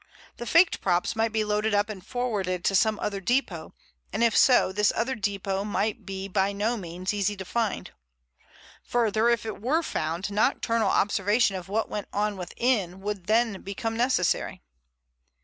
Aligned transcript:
The 0.37 0.47
faked 0.47 0.81
props 0.81 1.15
might 1.15 1.31
be 1.31 1.43
loaded 1.43 1.75
up 1.75 1.87
and 1.87 2.03
forwarded 2.03 2.65
to 2.65 2.73
some 2.73 2.97
other 2.97 3.21
depot, 3.21 3.75
and, 4.11 4.23
if 4.23 4.35
so, 4.35 4.71
this 4.71 4.91
other 4.95 5.13
depot 5.13 5.63
might 5.63 6.07
be 6.07 6.27
by 6.27 6.53
no 6.53 6.75
means 6.75 7.13
easy 7.13 7.37
to 7.37 7.45
find. 7.45 7.91
Further, 8.81 9.29
if 9.29 9.45
it 9.45 9.61
were 9.61 9.83
found, 9.83 10.31
nocturnal 10.31 10.89
observation 10.89 11.55
of 11.55 11.69
what 11.69 11.87
went 11.87 12.07
on 12.11 12.35
within 12.35 12.99
would 13.01 13.27
then 13.27 13.61
become 13.61 13.95
necessary. 13.95 14.63